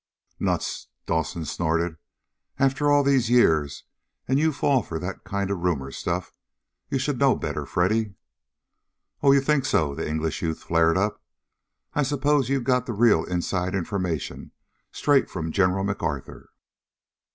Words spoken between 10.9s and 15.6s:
up. "I suppose you've got the real inside information straight from